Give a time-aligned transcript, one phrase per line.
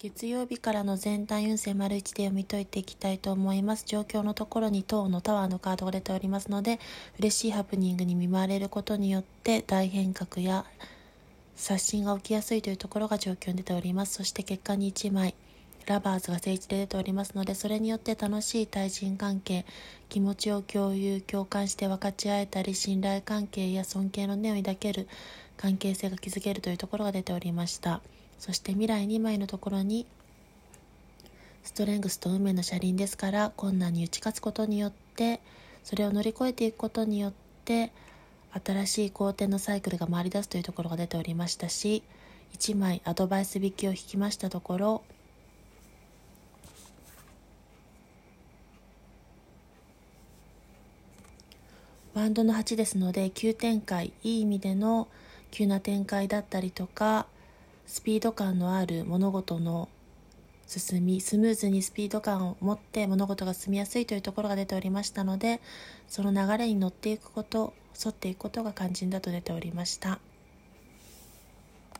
[0.00, 3.82] 月曜日からの全体運勢丸一で読み解いていきたいと思います。
[3.84, 6.78] 状況のところに塔のタワーのカードが出ておりますので、
[7.18, 10.64] 嬉しいハプニングに見舞われることによって大変革や
[11.56, 14.14] 刷新が起きやすいというところが状況に出ております。
[14.14, 15.34] そして結果に1枚、
[15.86, 19.66] ラバーズが正位で出ておりますので、それによって楽しい対人関係、
[20.08, 25.08] 気持ちを共有、共感して分かち合えたり、信頼関係や尊敬の念を抱ける
[25.56, 28.00] 関係性が築けるというところが出ておりました。
[28.38, 30.06] そして未来2枚のところに
[31.64, 35.40] ストレングスと運命の車輪ですから困難に打ち勝つことによって
[35.84, 37.32] それを乗り越えていくことによっ
[37.64, 37.92] て
[38.64, 42.02] 新しい好転のサイクルが回り出すというところが出ておりましたし
[42.56, 45.02] 1枚アドバイス引きを引きましたところ
[52.14, 55.06] ワンドの8ですので急展開いい意味での
[55.50, 57.26] 急な展開だったりとか
[57.88, 59.88] スピード感のある物事の
[60.66, 65.62] 進みスムーズにスピード感を持って物事が進みやすいというところが出ておりましたので
[66.06, 67.72] その流れに乗っていくこと
[68.04, 70.20] 沿っていくことが肝心だと出ておりました。